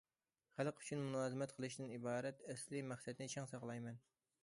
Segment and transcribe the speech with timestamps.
[0.59, 4.05] خەلق ئۈچۈن مۇلازىمەت قىلىشتىن ئىبارەت ئەسلىي مەقسەتنى چىڭ ساقلايمەن.